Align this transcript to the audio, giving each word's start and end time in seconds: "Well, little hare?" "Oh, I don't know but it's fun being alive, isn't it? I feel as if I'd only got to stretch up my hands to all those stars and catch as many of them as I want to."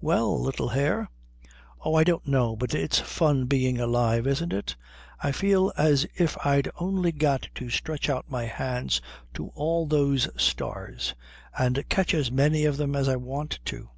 "Well, 0.00 0.40
little 0.40 0.68
hare?" 0.70 1.10
"Oh, 1.84 1.96
I 1.96 2.02
don't 2.04 2.26
know 2.26 2.56
but 2.56 2.72
it's 2.74 2.98
fun 2.98 3.44
being 3.44 3.78
alive, 3.78 4.26
isn't 4.26 4.50
it? 4.50 4.74
I 5.22 5.32
feel 5.32 5.70
as 5.76 6.06
if 6.16 6.34
I'd 6.46 6.70
only 6.76 7.12
got 7.12 7.50
to 7.56 7.68
stretch 7.68 8.08
up 8.08 8.24
my 8.30 8.44
hands 8.46 9.02
to 9.34 9.48
all 9.54 9.84
those 9.86 10.30
stars 10.34 11.14
and 11.58 11.86
catch 11.90 12.14
as 12.14 12.32
many 12.32 12.64
of 12.64 12.78
them 12.78 12.96
as 12.96 13.06
I 13.06 13.16
want 13.16 13.58
to." 13.66 13.90